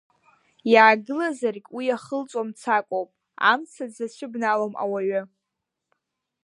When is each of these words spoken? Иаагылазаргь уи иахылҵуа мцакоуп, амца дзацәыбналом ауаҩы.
Иаагылазаргь 0.73 1.67
уи 1.75 1.85
иахылҵуа 1.87 2.43
мцакоуп, 2.47 3.09
амца 3.51 3.85
дзацәыбналом 3.89 4.73
ауаҩы. 4.83 5.21